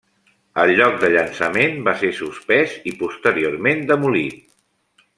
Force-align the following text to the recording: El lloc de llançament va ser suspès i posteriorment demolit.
El 0.61 0.71
lloc 0.79 0.95
de 1.03 1.11
llançament 1.15 1.77
va 1.89 1.95
ser 2.01 2.11
suspès 2.21 2.75
i 2.93 2.97
posteriorment 3.05 3.89
demolit. 3.95 4.45